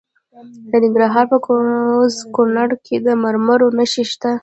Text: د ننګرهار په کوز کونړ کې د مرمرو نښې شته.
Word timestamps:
د 0.69 0.71
ننګرهار 0.83 1.25
په 1.31 1.37
کوز 1.45 2.15
کونړ 2.35 2.69
کې 2.85 2.95
د 3.05 3.07
مرمرو 3.23 3.67
نښې 3.77 4.03
شته. 4.11 4.31